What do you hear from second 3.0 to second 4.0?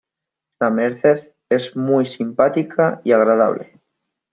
y agradable.